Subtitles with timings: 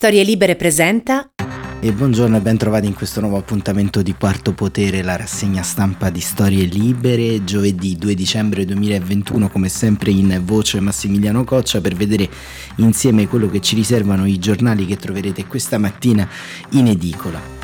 [0.00, 1.30] Storie Libere presenta
[1.78, 6.08] e buongiorno e ben trovati in questo nuovo appuntamento di Quarto Potere, la rassegna stampa
[6.08, 12.30] di Storie Libere, giovedì 2 dicembre 2021, come sempre in voce Massimiliano Coccia, per vedere
[12.76, 16.26] insieme quello che ci riservano i giornali che troverete questa mattina
[16.70, 17.59] in edicola.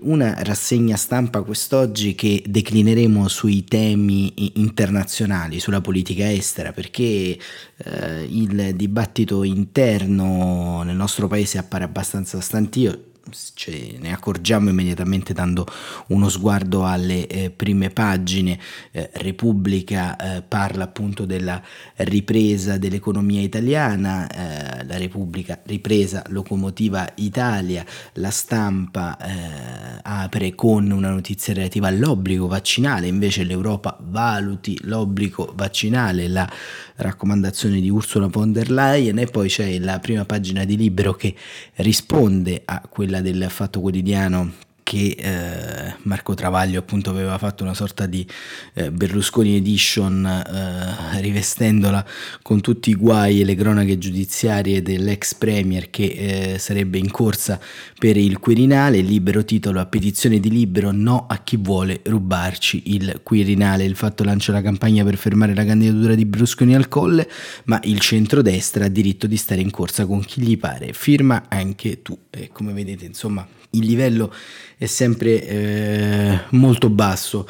[0.00, 7.38] Una rassegna stampa quest'oggi che declineremo sui temi internazionali, sulla politica estera, perché
[7.76, 13.07] eh, il dibattito interno nel nostro paese appare abbastanza stantio
[13.54, 15.66] ce ne accorgiamo immediatamente dando
[16.08, 18.58] uno sguardo alle eh, prime pagine.
[18.90, 21.62] Eh, Repubblica eh, parla appunto della
[21.96, 31.10] ripresa dell'economia italiana, eh, la Repubblica ripresa locomotiva Italia, la stampa eh, apre con una
[31.10, 36.50] notizia relativa all'obbligo vaccinale, invece l'Europa valuti l'obbligo vaccinale, la
[36.96, 41.34] raccomandazione di Ursula von der Leyen e poi c'è la prima pagina di Libero che
[41.76, 48.06] risponde a quella del Fatto Quotidiano che eh, Marco Travaglio appunto aveva fatto una sorta
[48.06, 48.26] di
[48.72, 52.02] eh, Berlusconi edition eh, rivestendola
[52.40, 57.60] con tutti i guai e le cronache giudiziarie dell'ex premier che eh, sarebbe in corsa
[57.98, 63.20] per il Quirinale, libero titolo a petizione di libero no a chi vuole rubarci il
[63.22, 67.28] Quirinale, il fatto lancia la campagna per fermare la candidatura di Berlusconi al colle,
[67.64, 72.00] ma il centrodestra ha diritto di stare in corsa con chi gli pare, firma anche
[72.00, 72.18] tu.
[72.30, 74.32] E come vedete insomma il livello
[74.76, 77.46] è sempre eh, molto basso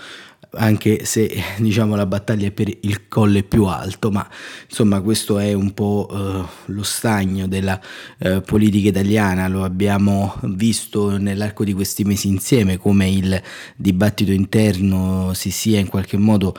[0.53, 4.27] anche se diciamo la battaglia è per il colle più alto, ma
[4.69, 7.81] insomma questo è un po' eh, lo stagno della
[8.19, 13.41] eh, politica italiana, lo abbiamo visto nell'arco di questi mesi insieme come il
[13.77, 16.55] dibattito interno si sia in qualche modo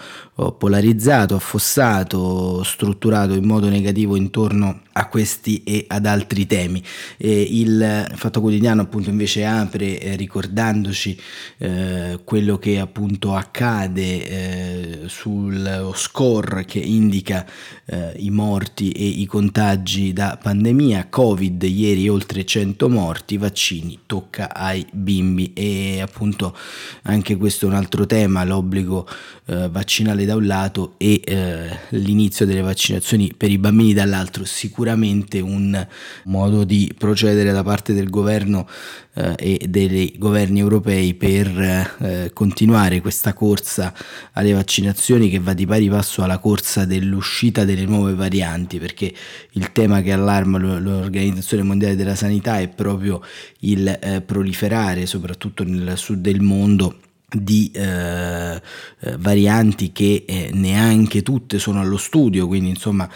[0.57, 6.83] polarizzato, affossato, strutturato in modo negativo intorno a questi e ad altri temi.
[7.17, 11.19] E il Fatto Quotidiano appunto invece apre eh, ricordandoci
[11.57, 17.45] eh, quello che appunto accade eh, sullo score che indica
[17.85, 24.53] eh, i morti e i contagi da pandemia, Covid ieri oltre 100 morti, vaccini tocca
[24.53, 26.55] ai bimbi e appunto
[27.03, 29.08] anche questo è un altro tema, l'obbligo
[29.45, 35.39] eh, vaccinale da un lato e eh, l'inizio delle vaccinazioni per i bambini dall'altro, sicuramente
[35.39, 35.87] un
[36.25, 38.67] modo di procedere da parte del governo
[39.15, 43.91] eh, e dei governi europei per eh, continuare questa corsa
[44.33, 49.11] alle vaccinazioni che va di pari passo alla corsa dell'uscita delle nuove varianti, perché
[49.53, 53.19] il tema che allarma l'Organizzazione Mondiale della Sanità è proprio
[53.61, 56.97] il eh, proliferare, soprattutto nel sud del mondo,
[57.31, 58.61] di eh,
[58.99, 63.09] eh, varianti che eh, neanche tutte sono allo studio, quindi insomma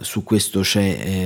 [0.00, 0.80] su questo c'è,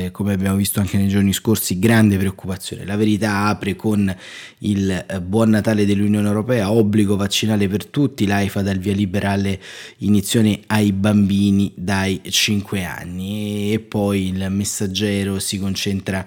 [0.04, 2.84] eh, come abbiamo visto anche nei giorni scorsi, grande preoccupazione.
[2.84, 4.14] La verità apre con
[4.58, 9.58] il eh, buon Natale dell'Unione Europea, obbligo vaccinale per tutti, l'AIFA dal via liberale
[9.98, 16.24] inizione ai bambini dai 5 anni e poi il messaggero si concentra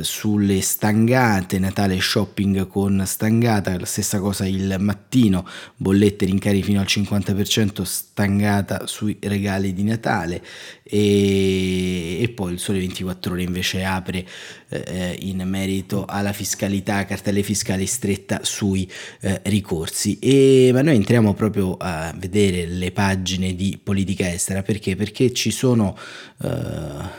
[0.00, 6.86] sulle stangate, Natale shopping con stangata, la stessa cosa il mattino bollette rincari fino al
[6.88, 10.42] 50% stangata sui regali di Natale
[10.82, 14.26] e, e poi il Sole 24 ore invece apre
[14.68, 18.88] eh, in merito alla fiscalità, cartelle fiscali stretta sui
[19.20, 20.18] eh, ricorsi.
[20.18, 24.96] E, ma noi entriamo proprio a vedere le pagine di politica estera perché?
[24.96, 25.96] Perché ci sono
[26.42, 26.50] eh,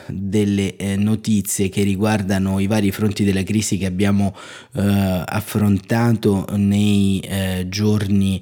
[0.08, 4.36] delle eh, notizie che riguardano i vari fronti della crisi che abbiamo
[4.74, 8.42] eh, affrontato nei eh, giorni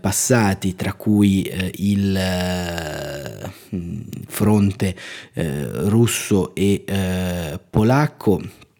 [0.00, 2.18] passati, tra cui il
[4.26, 4.94] fronte
[5.34, 6.84] russo e
[7.70, 8.71] polacco Рыбаку.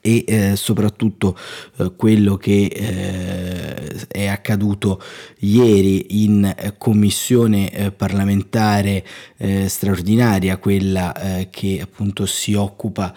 [0.00, 1.36] E eh, soprattutto
[1.76, 5.02] eh, quello che eh, è accaduto
[5.40, 9.04] ieri in eh, commissione eh, parlamentare
[9.36, 13.14] eh, straordinaria, quella che appunto si occupa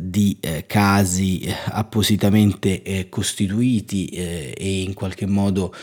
[0.00, 5.74] di casi appositamente costituiti e in qualche modo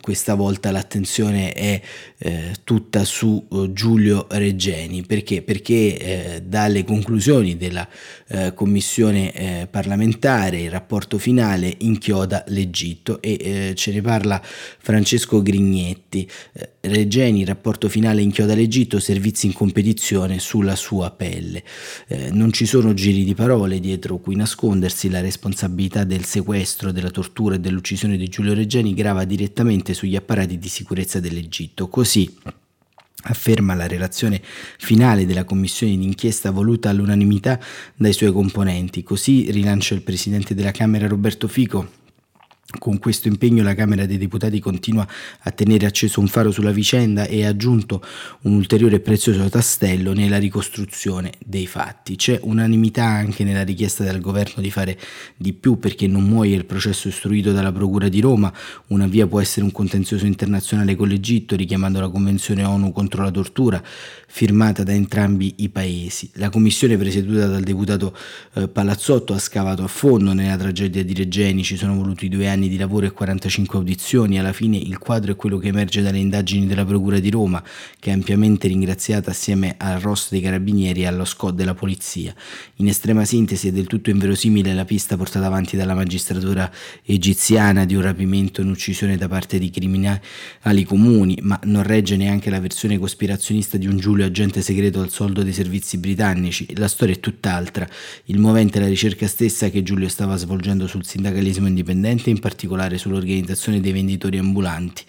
[0.00, 1.80] questa volta l'attenzione è
[2.64, 5.42] tutta su Giulio Reggeni perché?
[5.42, 7.88] Perché dalle conclusioni della
[8.60, 16.28] commissione eh, parlamentare, il rapporto finale inchioda l'Egitto e eh, ce ne parla Francesco Grignetti.
[16.52, 21.64] Eh, Regeni, rapporto finale inchioda l'Egitto, servizi in competizione sulla sua pelle.
[22.06, 27.10] Eh, non ci sono giri di parole dietro cui nascondersi, la responsabilità del sequestro, della
[27.10, 31.88] tortura e dell'uccisione di Giulio Regeni grava direttamente sugli apparati di sicurezza dell'Egitto.
[31.88, 32.30] Così
[33.24, 34.40] afferma la relazione
[34.78, 37.58] finale della commissione d'inchiesta voluta all'unanimità
[37.94, 39.02] dai suoi componenti.
[39.02, 41.98] Così rilancia il presidente della Camera Roberto Fico
[42.78, 45.06] con questo impegno la Camera dei Deputati continua
[45.40, 48.02] a tenere acceso un faro sulla vicenda e ha aggiunto
[48.42, 52.16] un ulteriore e prezioso tastello nella ricostruzione dei fatti.
[52.16, 54.98] C'è unanimità anche nella richiesta del governo di fare
[55.36, 58.52] di più perché non muoia il processo istruito dalla Procura di Roma.
[58.88, 63.30] Una via può essere un contenzioso internazionale con l'Egitto richiamando la Convenzione ONU contro la
[63.30, 63.82] tortura
[64.26, 66.30] firmata da entrambi i paesi.
[66.34, 68.16] La commissione presieduta dal deputato
[68.54, 72.59] eh, Palazzotto ha scavato a fondo nella tragedia di Regeni, ci sono voluti due anni
[72.68, 76.66] di lavoro e 45 audizioni, alla fine il quadro è quello che emerge dalle indagini
[76.66, 77.62] della Procura di Roma,
[77.98, 82.34] che è ampiamente ringraziata assieme al ROS dei Carabinieri e allo SCOD della Polizia.
[82.76, 86.70] In estrema sintesi è del tutto inverosimile la pista portata avanti dalla magistratura
[87.04, 92.50] egiziana di un rapimento e un'uccisione da parte di criminali comuni, ma non regge neanche
[92.50, 96.66] la versione cospirazionista di un Giulio Giulio agente segreto al soldo dei servizi britannici.
[96.76, 97.88] La storia è tutt'altra.
[98.24, 102.98] Il movente è la ricerca stessa che Giulio stava svolgendo sul sindacalismo indipendente, in particolare
[102.98, 105.04] sull'organizzazione dei venditori ambulanti.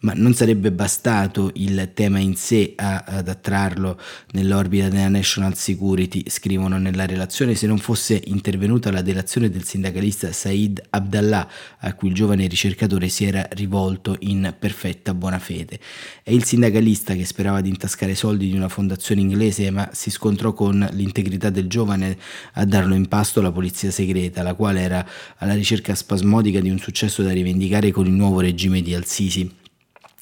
[0.00, 3.98] Ma non sarebbe bastato il tema in sé a, ad attrarlo
[4.32, 10.30] nell'orbita della National Security, scrivono nella relazione, se non fosse intervenuta la delazione del sindacalista
[10.32, 11.48] Said Abdallah,
[11.78, 15.78] a cui il giovane ricercatore si era rivolto in perfetta buona fede.
[16.22, 20.52] È il sindacalista che sperava di intascare soldi di una fondazione inglese, ma si scontrò
[20.52, 22.18] con l'integrità del giovane
[22.54, 25.06] a darlo in pasto alla polizia segreta, la quale era
[25.38, 29.50] alla ricerca spasmodica di un successo da rivendicare con il nuovo regime di Al-Sisi.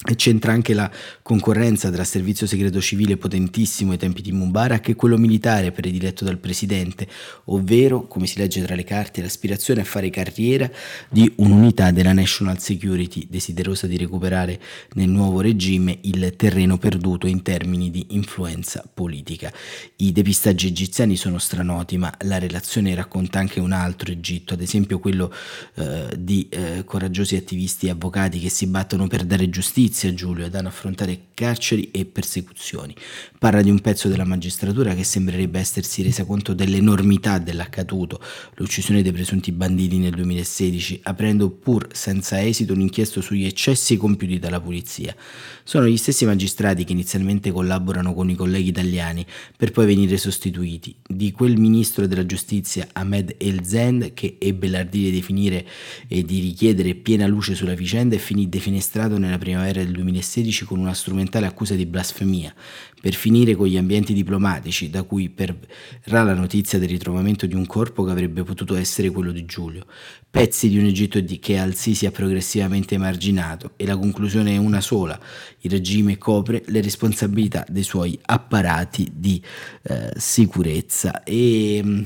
[0.03, 0.89] E c'entra anche la
[1.21, 6.39] concorrenza tra servizio segreto civile potentissimo ai tempi di Mubarak e quello militare prediletto dal
[6.39, 7.07] presidente,
[7.45, 10.67] ovvero, come si legge tra le carte, l'aspirazione a fare carriera
[11.07, 14.59] di un'unità della National Security desiderosa di recuperare
[14.93, 19.53] nel nuovo regime il terreno perduto in termini di influenza politica.
[19.97, 24.97] I depistaggi egiziani sono stranoti, ma la relazione racconta anche un altro Egitto, ad esempio
[24.97, 25.31] quello
[25.75, 30.45] eh, di eh, coraggiosi attivisti e avvocati che si battono per dare giustizia giustizia Giulio
[30.45, 32.95] ed hanno affrontare carceri e persecuzioni.
[33.37, 38.21] Parla di un pezzo della magistratura che sembrerebbe essersi resa conto dell'enormità dell'accaduto,
[38.55, 44.61] l'uccisione dei presunti banditi nel 2016, aprendo pur senza esito un'inchiesta sugli eccessi compiuti dalla
[44.61, 45.15] polizia.
[45.63, 49.25] Sono gli stessi magistrati che inizialmente collaborano con i colleghi italiani
[49.57, 50.95] per poi venire sostituiti.
[51.05, 55.65] Di quel ministro della giustizia Ahmed El Zend che ebbe l'ardire di definire
[56.07, 60.79] e di richiedere piena luce sulla vicenda e finì defenestrato nella primavera del 2016 con
[60.79, 62.53] una strumentale accusa di blasfemia,
[63.01, 67.65] per finire con gli ambienti diplomatici da cui perrà la notizia del ritrovamento di un
[67.65, 69.85] corpo che avrebbe potuto essere quello di Giulio,
[70.29, 75.19] pezzi di un Egitto che Al-Sisi ha progressivamente emarginato e la conclusione è una sola,
[75.61, 79.41] il regime copre le responsabilità dei suoi apparati di
[79.83, 81.23] eh, sicurezza.
[81.23, 82.03] E mm,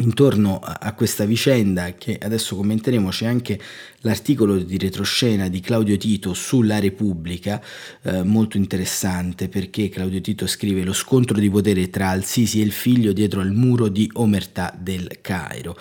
[0.00, 3.60] intorno a questa vicenda che adesso commenteremo c'è anche
[4.02, 7.62] l'articolo di retroscena di Claudio Tito sulla Repubblica,
[8.02, 12.72] eh, molto interessante perché Claudio Tito scrive lo scontro di potere tra Al-Sisi e il
[12.72, 15.76] figlio dietro al muro di Omertà del Cairo.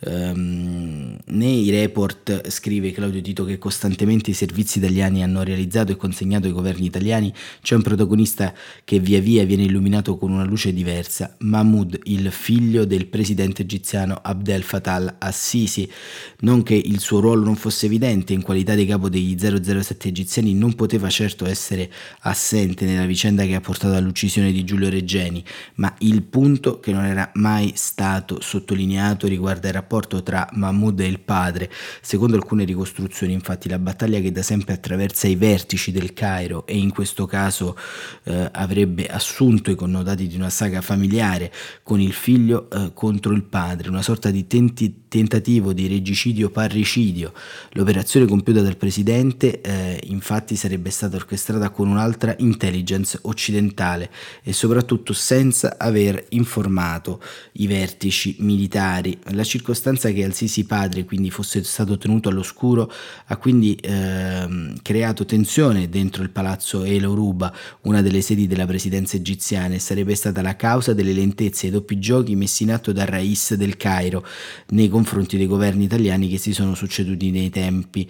[0.00, 6.46] Um, nei report scrive Claudio Tito che costantemente i servizi italiani hanno realizzato e consegnato
[6.46, 7.32] ai governi italiani,
[7.62, 8.52] c'è un protagonista
[8.84, 14.18] che via via viene illuminato con una luce diversa, Mahmoud, il figlio del presidente egiziano
[14.20, 15.90] Abdel Fattah al-Sisi,
[16.40, 20.52] non che il suo ruolo non fosse evidente in qualità di capo degli 007 egiziani
[20.52, 21.88] non poteva certo essere
[22.22, 25.44] assente nella vicenda che ha portato all'uccisione di Giulio Reggeni,
[25.76, 31.06] ma il punto che non era mai stato sottolineato riguarda il rapporto tra Mahmoud e
[31.06, 31.70] il padre.
[32.00, 36.76] Secondo alcune ricostruzioni, infatti, la battaglia che da sempre attraversa i vertici del Cairo e
[36.76, 37.76] in questo caso
[38.24, 41.52] eh, avrebbe assunto i connotati di una saga familiare
[41.84, 47.34] con il figlio eh, contro il padre, una sorta di tenti- tentativo di regicidio parricidio
[47.72, 54.10] L'operazione compiuta dal presidente eh, infatti sarebbe stata orchestrata con un'altra intelligence occidentale
[54.42, 59.18] e soprattutto senza aver informato i vertici militari.
[59.32, 62.90] La circostanza che Al-Sisi padre quindi fosse stato tenuto all'oscuro
[63.26, 67.52] ha quindi eh, creato tensione dentro il palazzo El Oruba,
[67.82, 71.98] una delle sedi della presidenza egiziana e sarebbe stata la causa delle lentezze e doppi
[71.98, 74.26] giochi messi in atto dal Rais del Cairo
[74.68, 78.08] nei confronti confronti dei governi italiani che si sono succeduti nei tempi.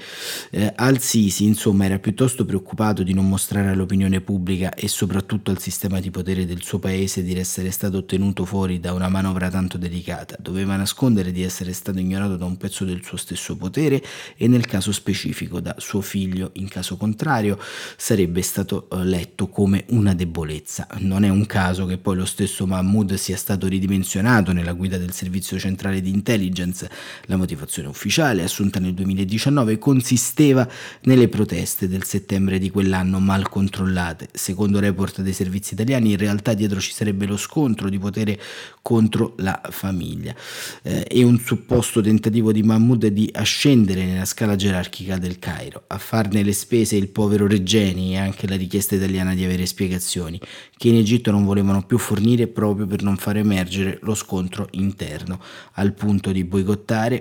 [0.51, 6.01] Eh, Al-Sisi, insomma, era piuttosto preoccupato di non mostrare all'opinione pubblica e soprattutto al sistema
[6.01, 10.37] di potere del suo paese di essere stato ottenuto fuori da una manovra tanto delicata.
[10.39, 14.03] Doveva nascondere di essere stato ignorato da un pezzo del suo stesso potere
[14.37, 16.51] e nel caso specifico da suo figlio.
[16.55, 17.59] In caso contrario
[17.97, 20.87] sarebbe stato eh, letto come una debolezza.
[20.99, 25.13] Non è un caso che poi lo stesso Mahmoud sia stato ridimensionato nella guida del
[25.13, 26.82] servizio centrale di intelligence.
[27.27, 30.69] La motivazione ufficiale, assunta nel 2019, consisteva
[31.03, 34.29] nelle proteste del settembre di quell'anno mal controllate.
[34.33, 38.39] Secondo report dei servizi italiani, in realtà dietro ci sarebbe lo scontro di potere
[38.83, 40.35] contro la famiglia
[40.83, 45.85] eh, e un supposto tentativo di Mahmoud di ascendere nella scala gerarchica del Cairo.
[45.87, 50.41] A farne le spese il povero Regeni e anche la richiesta italiana di avere spiegazioni,
[50.77, 55.41] che in Egitto non volevano più fornire proprio per non far emergere lo scontro interno,
[55.75, 56.72] al punto di boicottare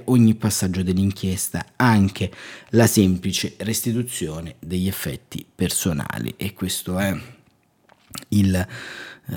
[0.06, 2.32] ogni passaggio dell'inchiesta, anche
[2.70, 6.34] la semplice restituzione degli effetti personali.
[6.38, 7.14] E questo è
[8.30, 9.36] il, eh,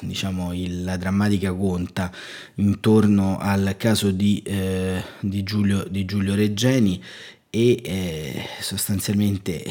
[0.00, 2.10] diciamo il, la drammatica conta
[2.56, 7.02] intorno al caso di, eh, di, Giulio, di Giulio, Reggeni
[7.50, 9.64] e eh, sostanzialmente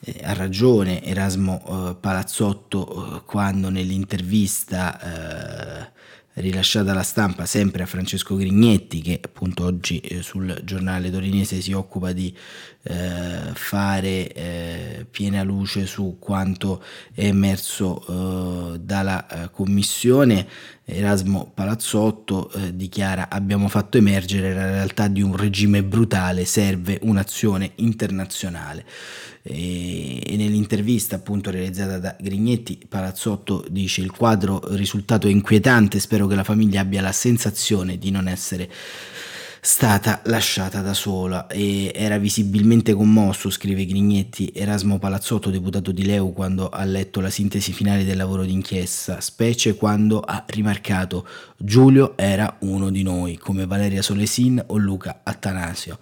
[0.00, 5.90] eh, ha ragione Erasmo eh, Palazzotto eh, quando nell'intervista
[6.40, 11.72] rilasciata alla stampa sempre a Francesco Grignetti che appunto oggi eh, sul giornale torinese si
[11.72, 12.34] occupa di
[12.82, 18.04] eh, fare eh, piena luce su quanto è emerso
[18.74, 20.46] eh, dalla eh, commissione
[20.90, 27.72] Erasmo Palazzotto eh, dichiara abbiamo fatto emergere la realtà di un regime brutale serve un'azione
[27.76, 28.86] internazionale.
[29.42, 36.26] E, e nell'intervista appunto realizzata da Grignetti Palazzotto dice il quadro risultato è inquietante spero
[36.26, 38.70] che la famiglia abbia la sensazione di non essere
[39.60, 46.32] stata lasciata da sola e era visibilmente commosso, scrive Grignetti, Erasmo Palazzotto, deputato di Leu,
[46.32, 52.56] quando ha letto la sintesi finale del lavoro d'inchiesta, specie quando ha rimarcato Giulio era
[52.60, 55.98] uno di noi, come Valeria Solesin o Luca Attanasio.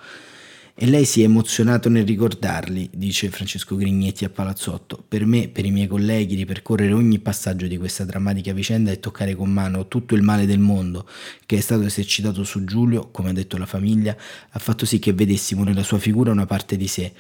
[0.78, 5.02] E lei si è emozionato nel ricordarli, dice Francesco Grignetti a Palazzotto.
[5.08, 9.34] Per me, per i miei colleghi, ripercorrere ogni passaggio di questa drammatica vicenda e toccare
[9.34, 11.08] con mano tutto il male del mondo
[11.46, 14.14] che è stato esercitato su Giulio, come ha detto la famiglia,
[14.50, 17.10] ha fatto sì che vedessimo nella sua figura una parte di sé,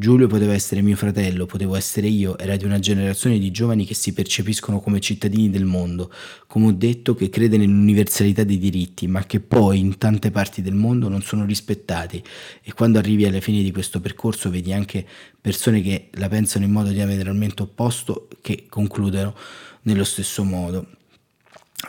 [0.00, 3.92] Giulio poteva essere mio fratello, potevo essere io, era di una generazione di giovani che
[3.92, 6.10] si percepiscono come cittadini del mondo,
[6.46, 10.72] come ho detto, che crede nell'universalità dei diritti, ma che poi in tante parti del
[10.72, 12.24] mondo non sono rispettati.
[12.62, 15.06] E quando arrivi alla fine di questo percorso vedi anche
[15.38, 19.34] persone che la pensano in modo diametralmente opposto, che concludono
[19.82, 20.99] nello stesso modo.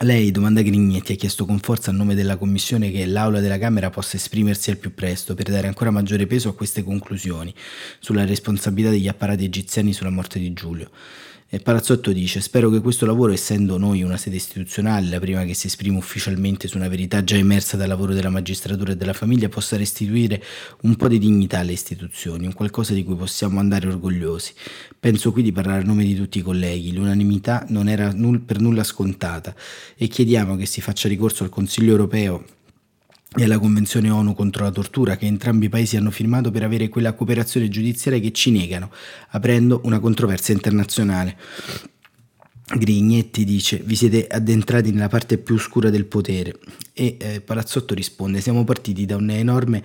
[0.00, 3.90] Lei, domanda Grignetti, ha chiesto con forza a nome della Commissione che l'Aula della Camera
[3.90, 7.54] possa esprimersi al più presto per dare ancora maggiore peso a queste conclusioni
[8.00, 10.90] sulla responsabilità degli apparati egiziani sulla morte di Giulio.
[11.54, 15.52] E Palazzotto dice: Spero che questo lavoro, essendo noi una sede istituzionale, la prima che
[15.52, 19.50] si esprime ufficialmente su una verità già emersa dal lavoro della magistratura e della famiglia,
[19.50, 20.42] possa restituire
[20.84, 24.54] un po' di dignità alle istituzioni, un qualcosa di cui possiamo andare orgogliosi.
[24.98, 26.94] Penso qui di parlare a nome di tutti i colleghi.
[26.94, 28.10] L'unanimità non era
[28.46, 29.54] per nulla scontata
[29.94, 32.61] e chiediamo che si faccia ricorso al Consiglio europeo
[33.34, 36.88] e alla Convenzione ONU contro la tortura che entrambi i paesi hanno firmato per avere
[36.88, 38.90] quella cooperazione giudiziaria che ci negano,
[39.30, 41.36] aprendo una controversia internazionale.
[42.74, 46.58] Grignetti dice: Vi siete addentrati nella parte più oscura del potere.
[46.92, 49.82] E eh, Palazzotto risponde: Siamo partiti da un'enorme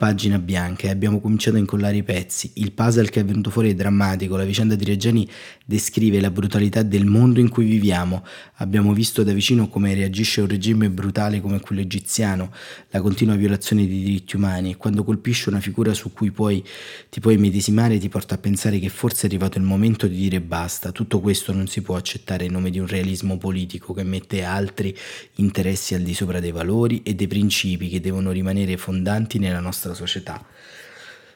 [0.00, 2.52] pagina bianca e abbiamo cominciato a incollare i pezzi.
[2.54, 4.34] Il puzzle che è venuto fuori è drammatico.
[4.34, 5.28] La vicenda di Reggiani
[5.62, 8.24] descrive la brutalità del mondo in cui viviamo.
[8.54, 12.50] Abbiamo visto da vicino come reagisce un regime brutale come quello egiziano,
[12.88, 14.70] la continua violazione dei diritti umani.
[14.70, 16.64] E quando colpisce una figura su cui poi
[17.10, 20.40] ti puoi medesimare, ti porta a pensare che forse è arrivato il momento di dire
[20.40, 20.92] basta.
[20.92, 24.96] Tutto questo non si può accettare in nome di un realismo politico che mette altri
[25.34, 29.88] interessi al di sopra dei valori e dei principi che devono rimanere fondanti nella nostra
[29.90, 30.44] nostra società.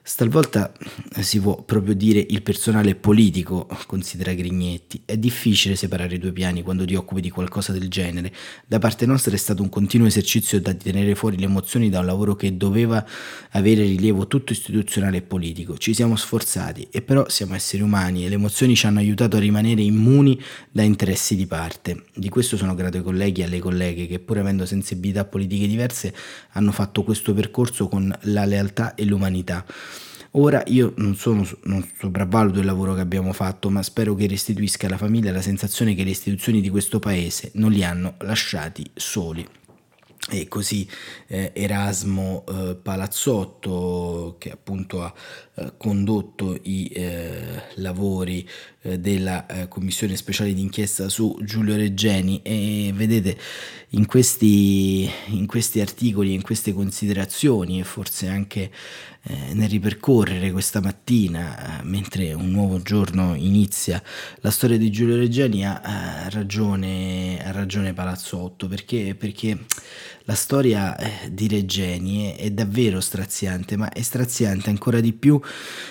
[0.06, 0.70] Stalvolta
[1.14, 5.00] eh, si può proprio dire il personale politico, considera Grignetti.
[5.02, 8.30] È difficile separare i due piani quando ti occupi di qualcosa del genere.
[8.66, 12.04] Da parte nostra è stato un continuo esercizio da tenere fuori le emozioni da un
[12.04, 13.02] lavoro che doveva
[13.52, 15.78] avere rilievo tutto istituzionale e politico.
[15.78, 19.40] Ci siamo sforzati e però siamo esseri umani e le emozioni ci hanno aiutato a
[19.40, 20.38] rimanere immuni
[20.70, 22.04] da interessi di parte.
[22.14, 26.14] Di questo sono grato ai colleghi e alle colleghe che pur avendo sensibilità politiche diverse
[26.52, 29.64] hanno fatto questo percorso con la lealtà e l'umanità.
[30.36, 34.88] Ora io non, sono, non sopravvaluto il lavoro che abbiamo fatto, ma spero che restituisca
[34.88, 39.46] alla famiglia la sensazione che le istituzioni di questo paese non li hanno lasciati soli.
[40.30, 40.88] e così
[41.28, 45.14] eh, Erasmo eh, Palazzotto che appunto ha
[45.54, 48.48] eh, condotto i eh, lavori
[48.98, 52.40] della eh, commissione speciale d'inchiesta su Giulio Reggeni.
[52.42, 53.36] E vedete
[53.90, 58.70] in questi, in questi articoli, in queste considerazioni e forse anche
[59.26, 64.02] nel ripercorrere questa mattina mentre un nuovo giorno inizia
[64.40, 69.64] la storia di Giulio Reggeni ha, ragione, ha ragione Palazzotto perché, perché
[70.26, 75.38] la storia eh, di Regeni è, davvero straziante, ma è straziante ancora di più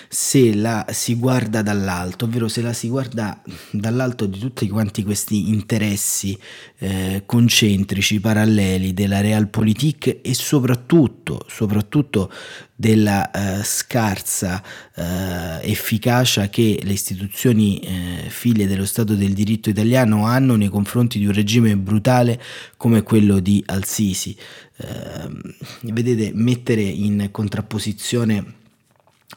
[0.08, 5.50] se la si guarda dall'alto, ovvero se la si guarda dall'alto di tutti quanti questi
[5.50, 6.36] interessi
[6.78, 12.32] eh, concentrici, paralleli della realpolitik e soprattutto, soprattutto
[12.76, 14.62] della eh, scarsa
[14.96, 21.18] eh, efficacia che le istituzioni eh, figlie dello Stato del diritto italiano hanno nei confronti
[21.18, 22.40] di un regime brutale
[22.76, 24.36] come quello di Al-Sisi.
[24.78, 25.40] Ehm,
[25.82, 28.62] vedete, mettere in contrapposizione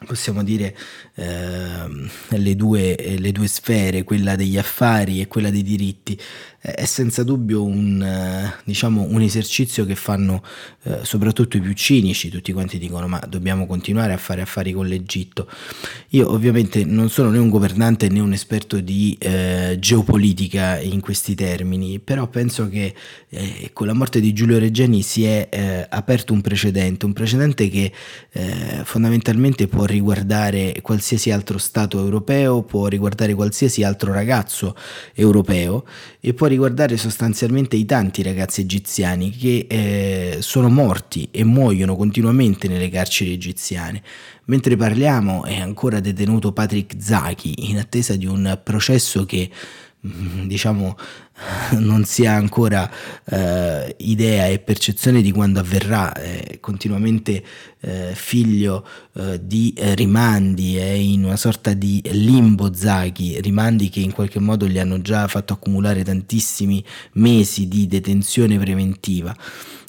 [0.06, 0.76] possiamo dire
[1.14, 6.18] eh, le, due, le, due, sfere, quella degli affari e quella dei diritti,
[6.74, 10.42] è senza dubbio un, eh, diciamo, un esercizio che fanno
[10.84, 14.86] eh, soprattutto i più cinici, tutti quanti dicono ma dobbiamo continuare a fare affari con
[14.86, 15.48] l'Egitto.
[16.10, 21.34] Io ovviamente non sono né un governante né un esperto di eh, geopolitica in questi
[21.34, 22.94] termini, però penso che
[23.28, 27.68] eh, con la morte di Giulio Regeni si è eh, aperto un precedente, un precedente
[27.68, 27.92] che
[28.30, 34.74] eh, fondamentalmente può riguardare qualsiasi altro Stato europeo, può riguardare qualsiasi altro ragazzo
[35.14, 35.84] europeo
[36.20, 36.57] e può riguardare
[36.96, 44.02] sostanzialmente i tanti ragazzi egiziani che eh, sono morti e muoiono continuamente nelle carceri egiziane.
[44.46, 49.50] Mentre parliamo è ancora detenuto Patrick Zaki in attesa di un processo che
[50.46, 50.96] diciamo
[51.78, 52.90] non si ha ancora
[53.24, 57.44] eh, idea e percezione di quando avverrà, è continuamente
[57.80, 64.12] eh, figlio eh, di rimandi, è in una sorta di limbo Zaghi, rimandi che in
[64.12, 69.34] qualche modo gli hanno già fatto accumulare tantissimi mesi di detenzione preventiva.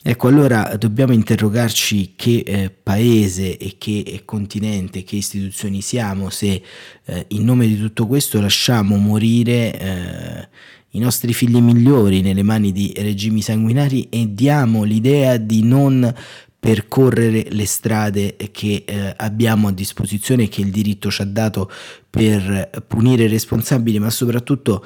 [0.01, 6.61] Ecco, allora dobbiamo interrogarci che eh, paese e che eh, continente, che istituzioni siamo se
[7.03, 10.47] eh, in nome di tutto questo lasciamo morire eh,
[10.91, 16.13] i nostri figli migliori nelle mani di regimi sanguinari e diamo l'idea di non
[16.57, 21.69] percorrere le strade che eh, abbiamo a disposizione che il diritto ci ha dato
[22.09, 24.85] per punire i responsabili, ma soprattutto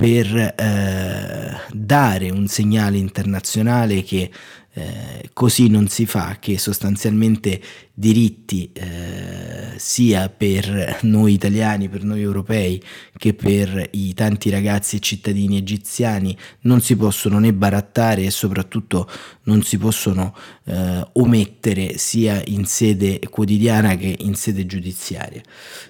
[0.00, 4.30] per eh, dare un segnale internazionale che
[4.72, 7.60] eh, così non si fa, che sostanzialmente
[7.92, 12.82] diritti eh, sia per noi italiani, per noi europei,
[13.14, 19.06] che per i tanti ragazzi e cittadini egiziani non si possono né barattare e soprattutto
[19.42, 20.34] non si possono
[20.64, 25.42] eh, omettere sia in sede quotidiana che in sede giudiziaria.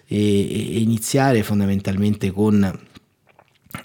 [0.09, 2.89] e, e iniziare fondamentalmente con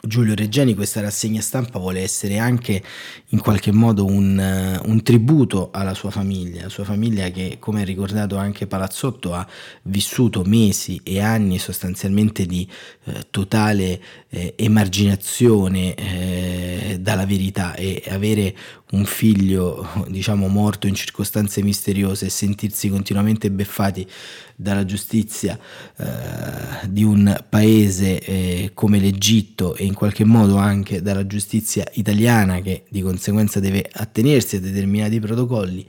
[0.01, 2.81] Giulio Reggiani questa rassegna stampa vuole essere anche
[3.29, 7.81] in qualche modo un, uh, un, tributo alla sua famiglia, la sua famiglia che come
[7.81, 9.47] ha ricordato anche Palazzotto ha
[9.83, 12.67] vissuto mesi e anni sostanzialmente di
[13.05, 18.55] uh, totale uh, emarginazione eh, dalla verità e avere
[18.91, 24.07] un figlio diciamo morto in circostanze misteriose e sentirsi continuamente beffati
[24.55, 25.59] dalla giustizia
[25.97, 32.61] eh, di un paese eh, come l'Egitto e in qualche modo anche dalla giustizia italiana
[32.61, 35.85] che di conseguenza deve attenersi a determinati protocolli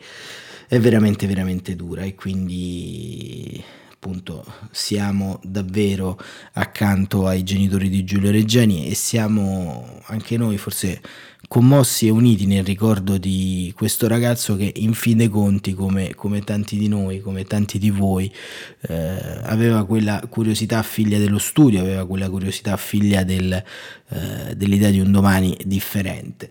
[0.68, 2.02] è veramente veramente dura.
[2.02, 3.62] E quindi
[4.06, 6.16] appunto siamo davvero
[6.52, 11.00] accanto ai genitori di Giulio Reggiani e siamo anche noi forse
[11.48, 16.42] commossi e uniti nel ricordo di questo ragazzo che in fin dei conti, come, come
[16.42, 18.32] tanti di noi, come tanti di voi,
[18.82, 25.00] eh, aveva quella curiosità figlia dello studio, aveva quella curiosità figlia del, eh, dell'idea di
[25.00, 26.48] un domani differente.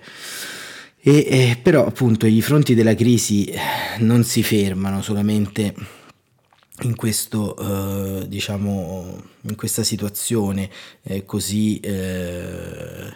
[1.02, 3.50] E, eh, però appunto i fronti della crisi
[4.00, 6.04] non si fermano solamente
[6.82, 10.70] in questo eh, diciamo in questa situazione
[11.04, 13.14] eh, così eh,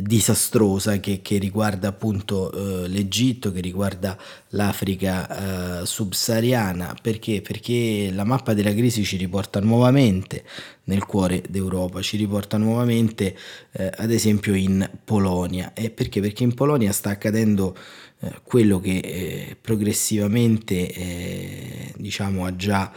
[0.00, 6.94] disastrosa che, che, riguarda appunto eh, l'Egitto, che riguarda l'Africa eh, subsahariana.
[7.00, 7.40] Perché?
[7.40, 10.44] Perché la mappa della crisi ci riporta nuovamente
[10.84, 13.36] nel cuore d'Europa, ci riporta nuovamente
[13.72, 15.72] eh, ad esempio in Polonia.
[15.72, 16.20] E perché?
[16.20, 17.74] Perché in Polonia sta accadendo
[18.20, 22.90] eh, quello che eh, progressivamente diciamo ha già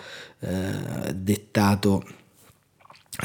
[1.14, 2.04] dettato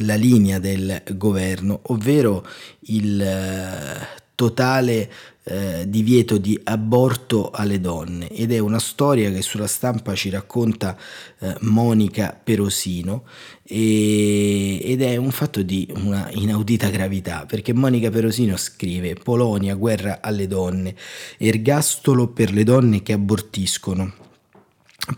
[0.01, 2.47] la linea del governo, ovvero
[2.81, 5.11] il eh, totale
[5.43, 8.29] eh, divieto di aborto alle donne.
[8.29, 10.97] Ed è una storia che sulla stampa ci racconta
[11.39, 13.25] eh, Monica Perosino.
[13.65, 20.19] E, ed è un fatto di una inaudita gravità perché Monica Perosino scrive Polonia, guerra
[20.21, 20.95] alle donne,
[21.39, 24.26] ergastolo per le donne che abortiscono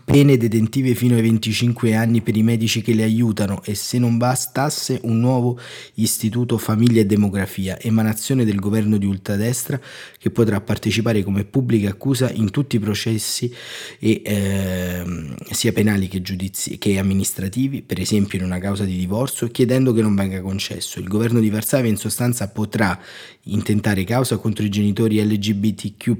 [0.05, 4.17] pene detentive fino ai 25 anni per i medici che le aiutano e se non
[4.17, 5.59] bastasse un nuovo
[5.95, 9.79] istituto famiglia e demografia, emanazione del governo di ultradestra
[10.19, 13.51] che potrà partecipare come pubblica accusa in tutti i processi
[13.99, 19.47] e, eh, sia penali che, giudizi- che amministrativi, per esempio in una causa di divorzio,
[19.47, 20.99] chiedendo che non venga concesso.
[20.99, 22.99] Il governo di Varsavia in sostanza potrà
[23.43, 26.17] intentare causa contro i genitori LGBTQ,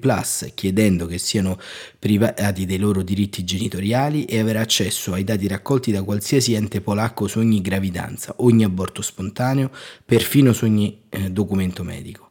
[0.55, 1.59] chiedendo che siano
[1.99, 7.27] privati dei loro diritti genitoriali e avere accesso ai dati raccolti da qualsiasi ente polacco
[7.27, 9.69] su ogni gravidanza, ogni aborto spontaneo,
[10.05, 12.28] perfino su ogni eh, documento medico.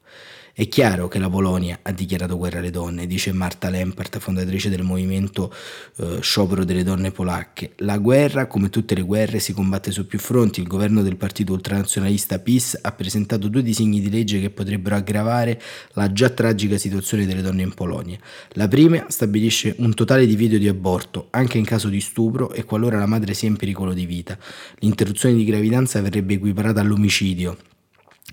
[0.59, 4.83] È chiaro che la Polonia ha dichiarato guerra alle donne, dice Marta Lempart, fondatrice del
[4.83, 5.55] movimento
[5.99, 7.75] eh, Sciopero delle donne polacche.
[7.77, 10.59] La guerra, come tutte le guerre, si combatte su più fronti.
[10.61, 15.63] Il governo del partito ultranazionalista PIS ha presentato due disegni di legge che potrebbero aggravare
[15.93, 18.19] la già tragica situazione delle donne in Polonia.
[18.55, 22.99] La prima stabilisce un totale divieto di aborto, anche in caso di stupro e qualora
[22.99, 24.37] la madre sia in pericolo di vita.
[24.81, 27.57] L'interruzione di gravidanza verrebbe equiparata all'omicidio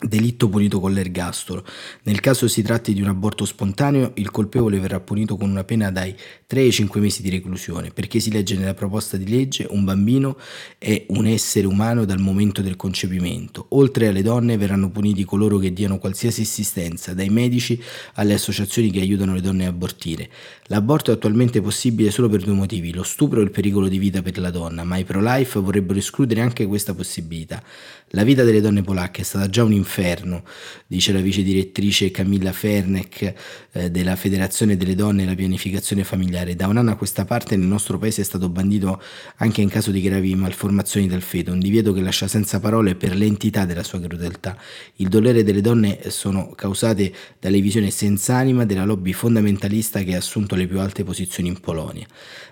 [0.01, 1.65] delitto punito con l'ergastolo.
[2.03, 5.91] Nel caso si tratti di un aborto spontaneo, il colpevole verrà punito con una pena
[5.91, 6.15] dai
[6.47, 10.38] 3 ai 5 mesi di reclusione, perché si legge nella proposta di legge un bambino
[10.77, 13.65] è un essere umano dal momento del concepimento.
[13.69, 17.81] Oltre alle donne verranno puniti coloro che diano qualsiasi assistenza, dai medici
[18.13, 20.29] alle associazioni che aiutano le donne a abortire.
[20.67, 24.21] L'aborto è attualmente possibile solo per due motivi, lo stupro e il pericolo di vita
[24.21, 27.63] per la donna, ma i pro-life vorrebbero escludere anche questa possibilità.
[28.10, 30.43] La vita delle donne polacche è stata già un inferno,
[30.86, 33.34] dice la vice direttrice Camilla Fernek
[33.71, 36.34] eh, della Federazione delle Donne e la Pianificazione Familiare.
[36.43, 39.01] Da un anno a questa parte nel nostro paese è stato bandito
[39.37, 43.15] anche in caso di gravi malformazioni del feto, un divieto che lascia senza parole per
[43.15, 44.57] l'entità della sua crudeltà.
[44.97, 50.17] Il dolore delle donne sono causate dalle visioni senza anima della lobby fondamentalista che ha
[50.17, 52.05] assunto le più alte posizioni in Polonia.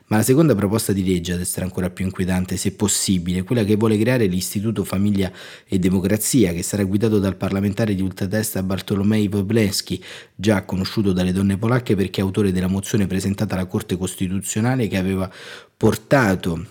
[0.08, 3.78] Ma la seconda proposta di legge, ad essere ancora più inquietante, se possibile, quella che
[3.78, 5.32] vuole creare l'Istituto Famiglia
[5.66, 10.04] e Democrazia, che sarà guidato dal parlamentare di ultradestra Bartolomei Wobleski,
[10.36, 14.98] già conosciuto dalle donne polacche perché è autore della mozione presentata alla Corte Costituzionale che
[14.98, 15.28] aveva
[15.76, 16.64] portato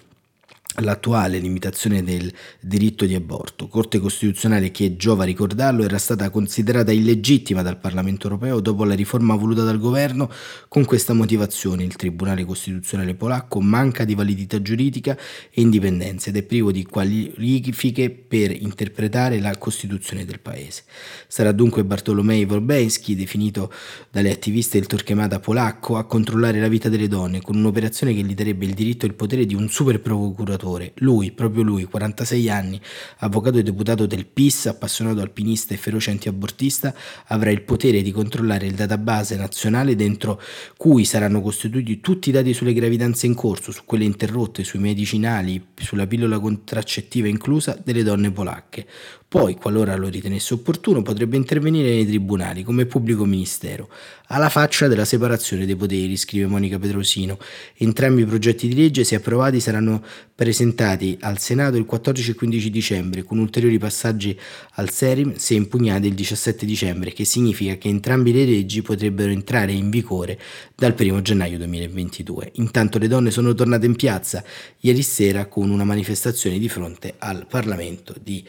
[0.77, 3.69] l'attuale limitazione del diritto di aborto.
[3.69, 9.35] Corte Costituzionale che, giova ricordarlo, era stata considerata illegittima dal Parlamento europeo dopo la riforma
[9.35, 10.31] voluta dal governo
[10.69, 11.85] con questa motivazione.
[11.85, 15.17] Il Tribunale Costituzionale polacco manca di validità giuridica
[15.51, 20.85] e indipendenza ed è privo di qualifiche per interpretare la Costituzione del paese.
[21.29, 23.71] Sarà dunque Bartolomei Wolbeński, definito
[24.11, 28.35] dalle attiviste il Torquemada polacco, a controllare la vita delle donne con un'operazione che gli
[28.35, 30.93] darebbe il diritto e il potere di un super procuratore procuratore.
[30.97, 32.81] Lui, proprio lui, 46 anni,
[33.19, 36.95] avvocato e deputato del PIS, appassionato alpinista e feroce antiabortista,
[37.27, 40.41] avrà il potere di controllare il database nazionale dentro
[40.77, 45.67] cui saranno costituiti tutti i dati sulle gravidanze in corso, su quelle interrotte, sui medicinali,
[45.75, 48.87] sulla pillola contraccettiva inclusa delle donne polacche.
[49.33, 53.89] Poi, qualora lo ritenesse opportuno, potrebbe intervenire nei tribunali come pubblico ministero.
[54.27, 57.39] Alla faccia della separazione dei poteri, scrive Monica Pedrosino.
[57.79, 62.71] Entrambi i progetti di legge, se approvati, saranno presentati al Senato il 14 e 15
[62.71, 64.39] dicembre, con ulteriori passaggi
[64.73, 69.73] al Serim se impugnati il 17 dicembre, che significa che entrambi le leggi potrebbero entrare
[69.73, 70.39] in vigore
[70.75, 72.51] dal 1 gennaio 2022.
[72.57, 74.45] Intanto le donne sono tornate in piazza
[74.81, 78.45] ieri sera con una manifestazione di fronte al Parlamento di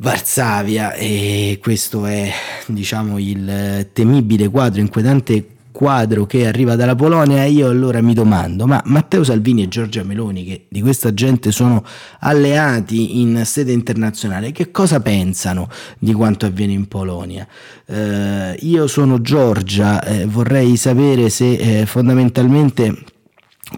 [0.00, 2.32] Varsavia e questo è
[2.66, 7.44] diciamo il temibile quadro, inquietante quadro che arriva dalla Polonia.
[7.44, 11.84] Io allora mi domando ma Matteo Salvini e Giorgia Meloni che di questa gente sono
[12.20, 17.46] alleati in sede internazionale che cosa pensano di quanto avviene in Polonia?
[17.84, 22.96] Eh, io sono Giorgia eh, vorrei sapere se eh, fondamentalmente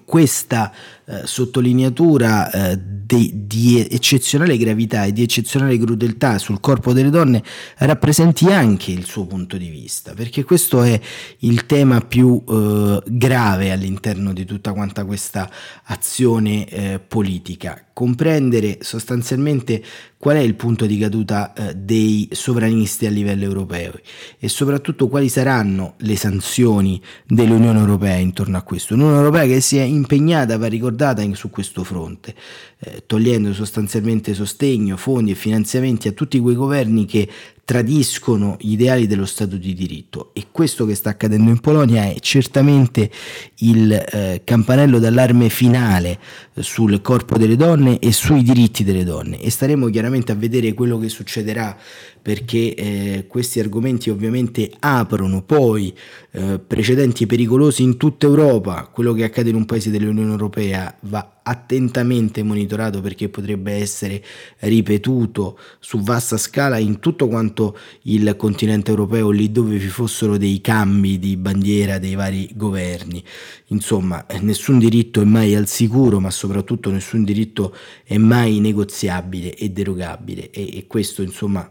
[0.05, 0.73] questa
[1.05, 7.43] eh, sottolineatura eh, de, di eccezionale gravità e di eccezionale crudeltà sul corpo delle donne
[7.79, 10.99] rappresenti anche il suo punto di vista, perché questo è
[11.41, 15.51] il tema più eh, grave all'interno di tutta quanta questa
[15.85, 19.83] azione eh, politica, comprendere sostanzialmente
[20.17, 23.93] qual è il punto di caduta eh, dei sovranisti a livello europeo
[24.39, 28.95] e soprattutto quali saranno le sanzioni dell'Unione Europea intorno a questo.
[28.95, 32.35] L'Unione Europea che si è impegnata, va ricordata, in, su questo fronte,
[32.79, 37.29] eh, togliendo sostanzialmente sostegno, fondi e finanziamenti a tutti quei governi che
[37.65, 40.31] tradiscono gli ideali dello Stato di diritto.
[40.35, 43.11] E questo che sta accadendo in Polonia è certamente
[43.59, 46.19] il eh, campanello d'allarme finale
[46.59, 49.41] sul corpo delle donne e sui diritti delle donne.
[49.41, 51.77] E staremo chiaramente a vedere quello che succederà
[52.23, 55.93] perché eh, questi argomenti ovviamente aprono poi
[56.31, 58.89] eh, precedenti pericolosi in tutta Europa.
[58.93, 64.23] Quello che accade in un paese dell'Unione Europea va attentamente monitorato perché potrebbe essere
[64.61, 70.61] ripetuto su vasta scala in tutto quanto il continente europeo, lì dove vi fossero dei
[70.61, 73.23] cambi di bandiera dei vari governi.
[73.69, 79.71] Insomma, nessun diritto è mai al sicuro, ma soprattutto nessun diritto è mai negoziabile e
[79.71, 81.69] derogabile e, e questo insomma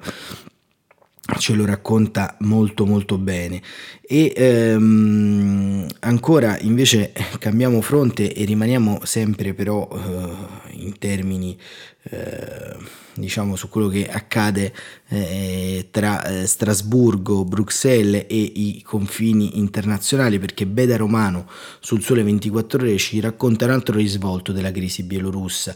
[1.38, 3.62] ce lo racconta molto molto bene.
[4.02, 11.58] E ehm, ancora invece cambiamo fronte e rimaniamo sempre però eh, in termini
[12.04, 12.76] eh,
[13.14, 14.74] diciamo su quello che accade
[15.10, 22.80] eh, tra eh, Strasburgo, Bruxelles e i confini internazionali perché Beda Romano sul Sole 24
[22.82, 25.76] Ore ci racconta un altro risvolto della crisi bielorussa.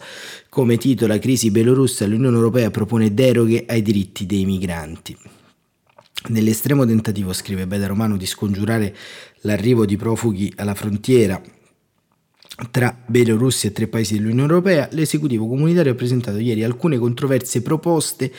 [0.49, 5.17] Come titola Crisi bielorussa l'Unione Europea propone deroghe ai diritti dei migranti.
[6.27, 8.95] Nell'estremo tentativo, scrive Beda Romano, di scongiurare
[9.41, 11.39] l'arrivo di profughi alla frontiera
[12.71, 18.31] tra Bielorussia e tre paesi dell'Unione Europea, l'esecutivo comunitario ha presentato ieri alcune controverse proposte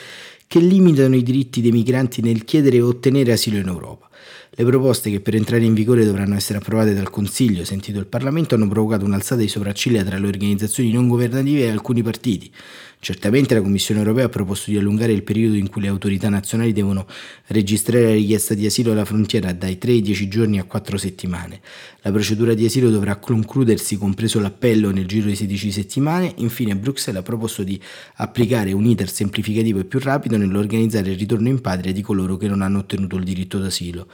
[0.47, 4.09] che limitano i diritti dei migranti nel chiedere e ottenere asilo in Europa.
[4.51, 8.55] Le proposte che per entrare in vigore dovranno essere approvate dal Consiglio, sentito il Parlamento,
[8.55, 12.51] hanno provocato un'alzata di sopracciglia tra le organizzazioni non governative e alcuni partiti.
[12.99, 16.73] Certamente la Commissione europea ha proposto di allungare il periodo in cui le autorità nazionali
[16.73, 17.07] devono
[17.49, 21.61] registrare la richiesta di asilo alla frontiera dai 3 ai 10 giorni a 4 settimane.
[22.01, 26.33] La procedura di asilo dovrà concludersi, compreso l'appello, nel giro di 16 settimane.
[26.39, 27.81] Infine Bruxelles ha proposto di
[28.17, 32.49] applicare un iter semplificativo e più rapido nell'organizzare il ritorno in patria di coloro che
[32.49, 34.09] non hanno ottenuto il diritto d'asilo.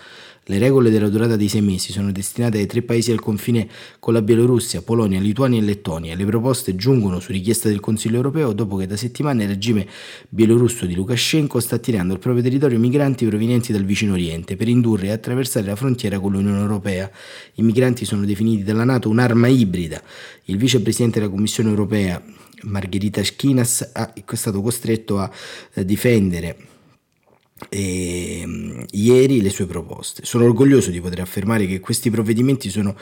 [0.47, 3.69] Le regole della durata di sei mesi sono destinate ai tre paesi al confine
[4.01, 6.17] con la Bielorussia, Polonia, Lituania e Lettonia.
[6.17, 9.87] Le proposte giungono su richiesta del Consiglio europeo dopo che da settimane il regime
[10.29, 15.13] bielorusso di Lukashenko sta attirando al proprio territorio migranti provenienti dal vicino Oriente per indurre
[15.13, 17.09] a attraversare la frontiera con l'Unione Europea.
[17.55, 20.03] I migranti sono definiti dalla Nato un'arma ibrida.
[20.47, 22.21] Il vicepresidente della Commissione europea,
[22.63, 25.31] Margherita Schinas, è stato costretto a
[25.75, 26.71] eh, difendere
[27.69, 30.25] e, mm, ieri le sue proposte.
[30.25, 32.97] Sono orgoglioso di poter affermare che questi provvedimenti sono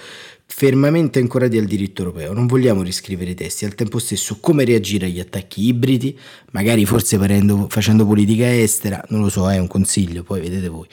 [0.53, 2.33] fermamente ancorati al diritto europeo.
[2.33, 6.19] Non vogliamo riscrivere i testi, al tempo stesso come reagire agli attacchi ibridi,
[6.51, 10.87] magari forse parendo, facendo politica estera, non lo so, è un consiglio, poi vedete voi.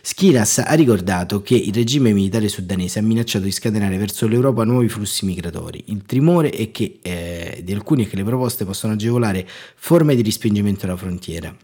[0.00, 4.88] Schinas ha ricordato che il regime militare sudanese ha minacciato di scatenare verso l'Europa nuovi
[4.88, 5.84] flussi migratori.
[5.86, 10.22] Il timore è che eh, di alcuni è che le proposte possano agevolare forme di
[10.22, 11.54] respingimento alla frontiera.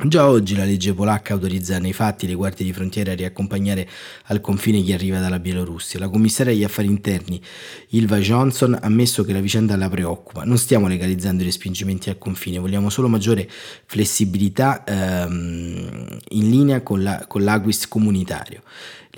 [0.00, 3.88] Già oggi la legge polacca autorizza nei fatti le guardie di frontiera a riaccompagnare
[4.26, 5.98] al confine chi arriva dalla Bielorussia.
[5.98, 7.42] La commissaria agli affari interni
[7.88, 10.44] Ilva Johnson ha ammesso che la vicenda la preoccupa.
[10.44, 13.50] Non stiamo legalizzando i respingimenti al confine, vogliamo solo maggiore
[13.86, 18.62] flessibilità ehm, in linea con, la, con l'Aquis comunitario.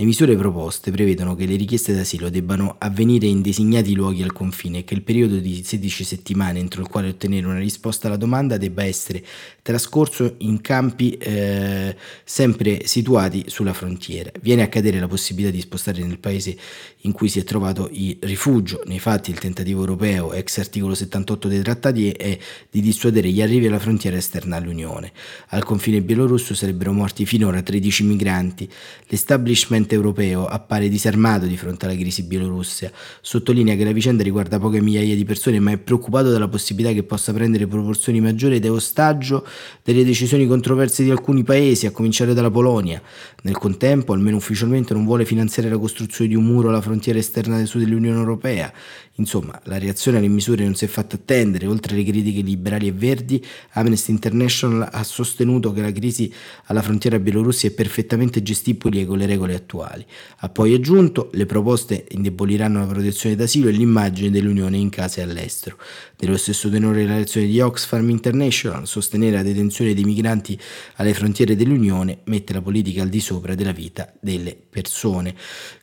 [0.01, 4.79] Le misure proposte prevedono che le richieste d'asilo debbano avvenire in designati luoghi al confine
[4.79, 8.57] e che il periodo di 16 settimane entro il quale ottenere una risposta alla domanda
[8.57, 9.23] debba essere
[9.61, 14.31] trascorso in campi eh, sempre situati sulla frontiera.
[14.41, 16.57] Viene a cadere la possibilità di spostare nel paese
[17.03, 18.81] in cui si è trovato il rifugio.
[18.87, 22.39] Nei fatti il tentativo europeo, ex articolo 78 dei trattati, è
[22.71, 25.13] di dissuadere gli arrivi alla frontiera esterna all'Unione.
[25.49, 28.67] Al confine bielorusso sarebbero morti finora 13 migranti.
[29.09, 32.93] L'establishment continente europeo appare disarmato di fronte alla crisi bielorussia.
[33.21, 37.03] Sottolinea che la vicenda riguarda poche migliaia di persone, ma è preoccupato dalla possibilità che
[37.03, 39.45] possa prendere proporzioni maggiori ed è ostaggio
[39.83, 43.03] delle decisioni controverse di alcuni paesi, a cominciare dalla Polonia.
[43.43, 47.57] Nel contempo, almeno ufficialmente, non vuole finanziare la costruzione di un muro alla frontiera esterna
[47.57, 48.73] del sud dell'Unione Europea.
[49.15, 51.67] Insomma, la reazione alle misure non si è fatta attendere.
[51.67, 56.33] Oltre alle critiche liberali e verdi, Amnesty International ha sostenuto che la crisi
[56.67, 59.70] alla frontiera bielorussia è perfettamente gestibile con le regole attuali.
[59.79, 65.25] Ha poi aggiunto le proposte indeboliranno la protezione d'asilo e l'immagine dell'Unione in casa e
[65.25, 65.79] all'estero.
[66.17, 70.59] Dello stesso tenore la reazione di Oxfam International, sostenere la detenzione dei migranti
[70.97, 75.35] alle frontiere dell'Unione mette la politica al di sopra della vita delle persone.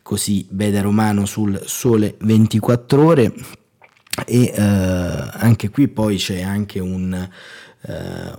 [0.02, 3.32] Così Beda Romano sul Sole 24 ore.
[4.26, 7.28] E eh, anche qui poi c'è anche un,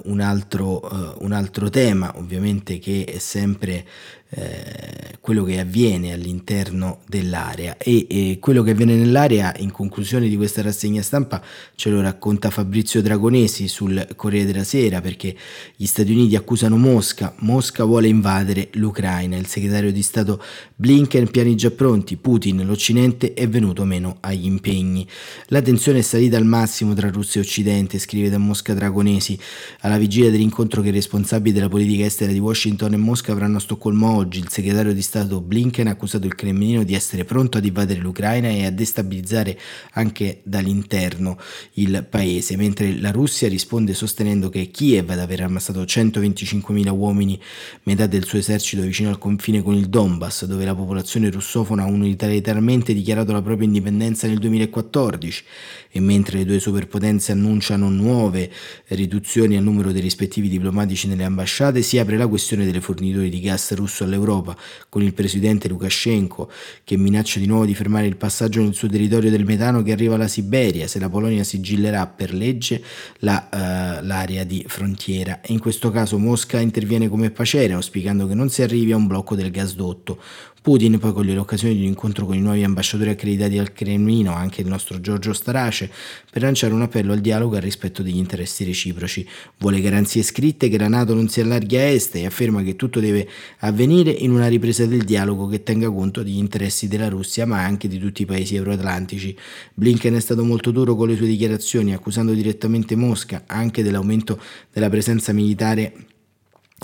[0.04, 3.86] un altro, un altro tema ovviamente che è sempre
[4.32, 7.78] eh, quello che avviene all'interno dell'area.
[7.78, 11.42] E, e, quello che avviene nell'area in conclusione di questa rassegna stampa
[11.76, 15.36] ce lo racconta Fabrizio Dragonesi sul Corriere della Sera perché
[15.76, 20.42] gli Stati Uniti accusano Mosca, Mosca vuole invadere l'Ucraina, il segretario di Stato
[20.76, 25.08] Blinken piani già pronti, Putin, l'Occidente è venuto meno agli impegni.
[25.48, 29.38] La tensione è salita al massimo tra Russia e Occidente, scrive da Mosca Dragonesi,
[29.82, 33.60] alla vigilia dell'incontro che i responsabili della politica estera di Washington e Mosca avranno a
[33.60, 37.66] Stoccolmo oggi il segretario di Stato Blinken ha accusato il Cremlino di essere pronto ad
[37.66, 39.58] invadere l'Ucraina e a destabilizzare
[39.94, 41.38] anche dall'interno
[41.74, 47.40] il paese, mentre la Russia risponde sostenendo che Kiev ad aver ammazzato 125.000 uomini,
[47.84, 51.88] metà del suo esercito vicino al confine con il Donbass, dove la popolazione russofona ha
[51.88, 55.44] unilateralmente dichiarato la propria indipendenza nel 2014
[55.92, 58.52] e mentre le due superpotenze annunciano nuove
[58.90, 63.40] riduzioni al numero dei rispettivi diplomatici nelle ambasciate, si apre la questione delle fornitori di
[63.40, 64.56] gas russo all'Europa,
[64.90, 66.52] con il presidente Lukashenko
[66.84, 70.16] che minaccia di nuovo di fermare il passaggio nel suo territorio del metano che arriva
[70.16, 72.84] alla Siberia se la Polonia sigillerà per legge
[73.20, 75.40] la, uh, l'area di frontiera.
[75.48, 79.36] In questo caso Mosca interviene come pacere, auspicando che non si arrivi a un blocco
[79.36, 80.20] del gasdotto,
[80.62, 84.62] Putin poi coglie l'occasione di un incontro con i nuovi ambasciatori accreditati al Cremlino, anche
[84.62, 85.90] il nostro Giorgio Starace,
[86.30, 89.26] per lanciare un appello al dialogo al rispetto degli interessi reciproci.
[89.58, 93.00] Vuole garanzie scritte che la Nato non si allarghi a est e afferma che tutto
[93.00, 93.28] deve
[93.60, 97.88] avvenire in una ripresa del dialogo che tenga conto degli interessi della Russia ma anche
[97.88, 99.36] di tutti i paesi euroatlantici.
[99.74, 104.42] Blinken è stato molto duro con le sue dichiarazioni, accusando direttamente Mosca anche dell'aumento
[104.74, 105.94] della presenza militare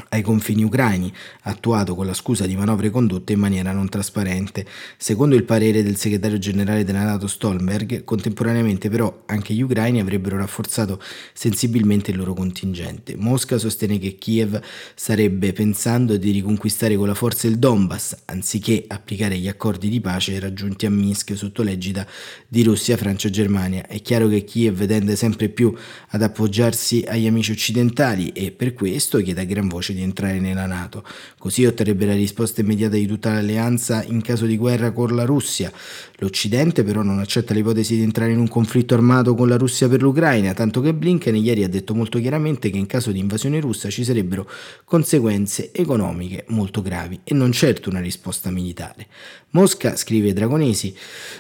[0.10, 1.12] ai confini ucraini,
[1.44, 4.66] attuato con la scusa di manovre condotte in maniera non trasparente.
[4.98, 10.38] Secondo il parere del segretario generale della Nato Stoltenberg, contemporaneamente però anche gli ucraini avrebbero
[10.38, 11.02] rafforzato
[11.34, 13.16] sensibilmente il loro contingente.
[13.16, 14.60] Mosca sostiene che Kiev
[14.94, 20.40] starebbe pensando di riconquistare con la forza il Donbass, anziché applicare gli accordi di pace
[20.40, 22.06] raggiunti a Minsk sotto l'egida
[22.48, 23.88] di Russia, Francia e Germania.
[23.88, 25.74] È chiaro che Kiev tende sempre più
[26.10, 30.40] ad appoggiarsi agli amici occidentali e per questo chiede a gran voce voce di entrare
[30.40, 31.04] nella Nato.
[31.38, 35.72] Così otterrebbe la risposta immediata di tutta l'alleanza in caso di guerra con la Russia.
[36.18, 40.02] L'Occidente però non accetta l'ipotesi di entrare in un conflitto armato con la Russia per
[40.02, 43.90] l'Ucraina, tanto che Blinken ieri ha detto molto chiaramente che in caso di invasione russa
[43.90, 44.50] ci sarebbero
[44.86, 49.08] conseguenze economiche molto gravi e non certo una risposta militare.
[49.56, 50.94] Mosca, scrive Dragonesi,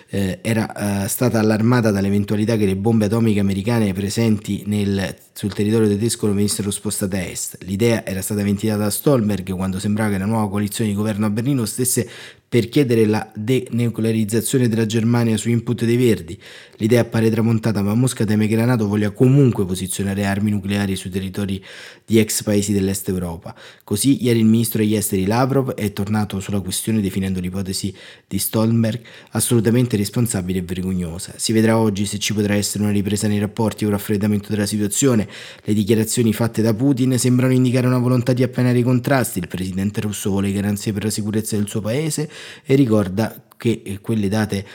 [0.07, 5.89] eh, era eh, stata allarmata dall'eventualità che le bombe atomiche americane presenti nel, sul territorio
[5.89, 7.57] tedesco venissero spostate a est.
[7.63, 11.29] L'idea era stata ventilata da Stolberg quando sembrava che la nuova coalizione di governo a
[11.29, 12.07] Berlino stesse
[12.55, 16.39] per chiedere la denuclearizzazione della Germania su input dei Verdi.
[16.77, 21.09] L'idea appare tramontata, ma Mosca teme che la Nato voglia comunque posizionare armi nucleari sui
[21.09, 21.61] territori
[22.05, 23.53] di ex paesi dell'est Europa.
[23.83, 27.93] Così ieri il ministro degli esteri Lavrov è tornato sulla questione definendo l'ipotesi
[28.25, 31.33] di Stoltenberg assolutamente responsabile e vergognosa.
[31.35, 34.65] Si vedrà oggi se ci potrà essere una ripresa nei rapporti o un raffreddamento della
[34.65, 35.27] situazione.
[35.61, 39.39] Le dichiarazioni fatte da Putin sembrano indicare una volontà di appianare i contrasti.
[39.39, 42.29] Il presidente russo vuole garanzie per la sicurezza del suo paese
[42.63, 44.65] e ricorda che eh, quelle date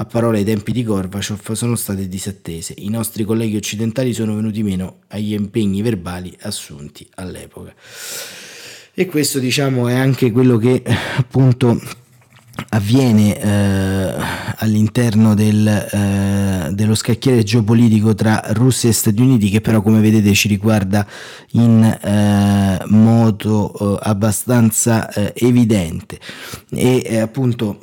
[0.00, 2.74] a parole ai tempi di Gorbaciov sono state disattese.
[2.78, 7.74] I nostri colleghi occidentali sono venuti meno agli impegni verbali assunti all'epoca.
[8.94, 10.82] E questo diciamo è anche quello che
[11.16, 11.80] appunto
[12.70, 14.14] avviene eh,
[14.56, 20.32] all'interno del, eh, dello scacchiere geopolitico tra Russia e Stati Uniti che però come vedete
[20.34, 21.06] ci riguarda
[21.52, 26.18] in eh, modo eh, abbastanza eh, evidente.
[26.70, 27.78] E eh, appunto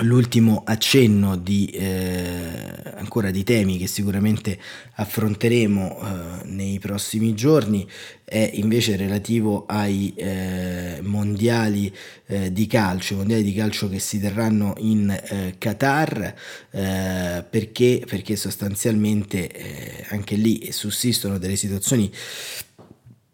[0.00, 4.58] L'ultimo accenno di, eh, ancora di temi che sicuramente
[4.92, 7.88] affronteremo eh, nei prossimi giorni
[8.22, 11.92] è invece relativo ai eh, mondiali
[12.26, 16.34] eh, di calcio, mondiali di calcio che si terranno in eh, Qatar
[16.70, 22.12] eh, perché, perché sostanzialmente anche lì sussistono delle situazioni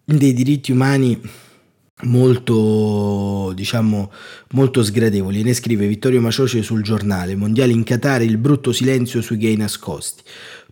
[0.04, 1.20] dei diritti umani
[2.02, 4.12] molto, diciamo,
[4.52, 5.42] molto sgradevoli.
[5.42, 10.22] Ne scrive Vittorio Macioce sul giornale Mondiale in Qatar, il brutto silenzio sui gay nascosti.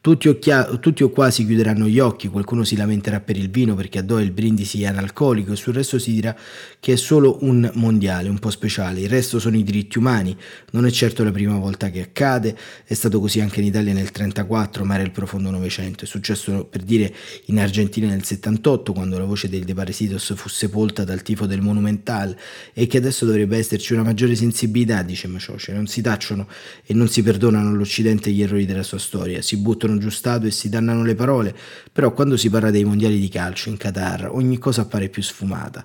[0.03, 3.77] Tutti o, chia- tutti o, quasi chiuderanno gli occhi, qualcuno si lamenterà per il vino
[3.77, 6.37] perché a Doha il brindisi è analcolico e sul resto si dirà
[6.81, 8.99] che è solo un mondiale, un po' speciale.
[8.99, 10.37] Il resto sono i diritti umani,
[10.73, 14.11] non è certo la prima volta che accade, è stato così anche in Italia nel
[14.13, 16.03] 1934, ma era il profondo Novecento.
[16.05, 20.49] È successo per dire in Argentina nel 78, quando la voce del De Paresitos fu
[20.49, 22.37] sepolta dal tifo del Monumental
[22.73, 25.73] e che adesso dovrebbe esserci una maggiore sensibilità, dice Macioce.
[25.73, 26.49] Non si tacciono
[26.85, 30.47] e non si perdonano all'Occidente gli errori della sua storia, si buttano dividono giù Stato
[30.47, 31.55] e si dannano le parole,
[31.93, 35.85] però quando si parla dei mondiali di calcio in Qatar ogni cosa appare più sfumata.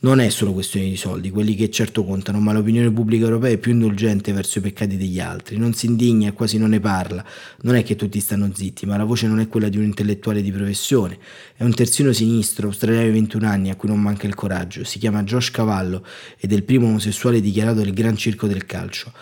[0.00, 3.58] Non è solo questione di soldi, quelli che certo contano, ma l'opinione pubblica europea è
[3.58, 7.24] più indulgente verso i peccati degli altri, non si indigna e quasi non ne parla.
[7.62, 10.42] Non è che tutti stanno zitti, ma la voce non è quella di un intellettuale
[10.42, 11.18] di professione,
[11.56, 14.98] è un terzino sinistro, australiano di 21 anni, a cui non manca il coraggio, si
[14.98, 16.04] chiama Josh Cavallo
[16.38, 19.12] ed è il primo omosessuale dichiarato del Gran Circo del Calcio.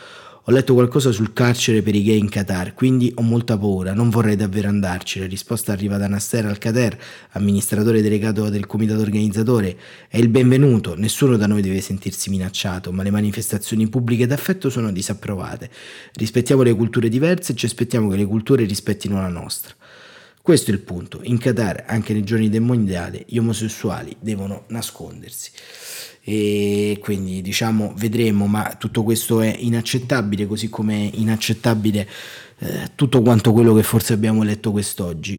[0.48, 4.10] Ho letto qualcosa sul carcere per i gay in Qatar, quindi ho molta paura, non
[4.10, 5.18] vorrei davvero andarci.
[5.18, 6.96] La risposta arriva da Nasser Al-Qatar,
[7.30, 9.76] amministratore delegato del comitato organizzatore.
[10.08, 14.92] È il benvenuto, nessuno da noi deve sentirsi minacciato, ma le manifestazioni pubbliche d'affetto sono
[14.92, 15.68] disapprovate.
[16.12, 19.74] Rispettiamo le culture diverse e ci aspettiamo che le culture rispettino la nostra.
[20.40, 21.18] Questo è il punto.
[21.24, 25.50] In Qatar, anche nei giorni del mondiale, gli omosessuali devono nascondersi
[26.28, 32.08] e quindi diciamo vedremo ma tutto questo è inaccettabile così come è inaccettabile
[32.58, 35.38] eh, tutto quanto quello che forse abbiamo letto quest'oggi.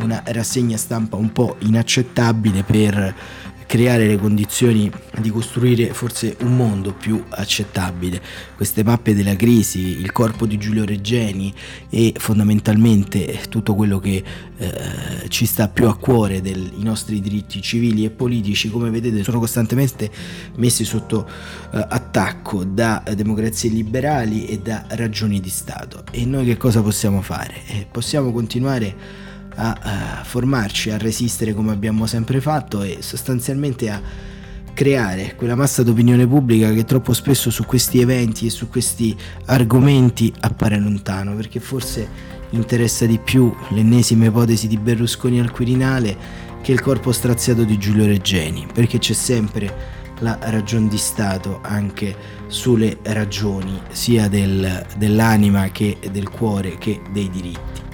[0.00, 3.14] Una rassegna stampa un po' inaccettabile per
[3.76, 8.22] creare le condizioni di costruire forse un mondo più accettabile.
[8.56, 11.52] Queste mappe della crisi, il corpo di Giulio Reggeni
[11.90, 14.24] e fondamentalmente tutto quello che
[14.56, 19.38] eh, ci sta più a cuore dei nostri diritti civili e politici, come vedete, sono
[19.38, 20.10] costantemente
[20.54, 21.28] messi sotto
[21.70, 26.04] eh, attacco da democrazie liberali e da ragioni di Stato.
[26.12, 27.56] E noi che cosa possiamo fare?
[27.66, 29.24] Eh, possiamo continuare
[29.56, 34.00] a, formarci, a resistere come abbiamo sempre fatto e sostanzialmente a
[34.72, 40.32] creare quella massa d'opinione pubblica che troppo spesso su questi eventi e su questi argomenti
[40.40, 46.80] appare lontano, perché forse interessa di più l'ennesima ipotesi di Berlusconi al Quirinale che il
[46.80, 52.14] corpo straziato di Giulio Reggeni, perché c'è sempre la ragione di Stato anche
[52.48, 57.85] sulle ragioni sia del, dell'anima che del cuore che dei diritti.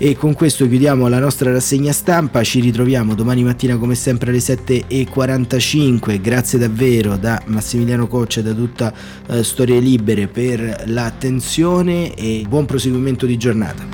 [0.00, 4.38] E con questo chiudiamo la nostra rassegna stampa, ci ritroviamo domani mattina come sempre alle
[4.38, 8.94] 7.45, grazie davvero da Massimiliano Coccia e da tutta
[9.26, 13.84] uh, Storie Libere per l'attenzione e buon proseguimento di giornata.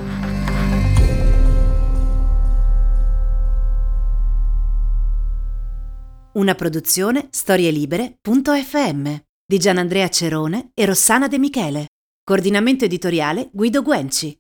[6.34, 9.14] Una produzione storielibere.fm
[9.46, 11.86] di Gianandrea Cerone e Rossana De Michele.
[12.22, 14.38] Coordinamento editoriale Guido Guenci.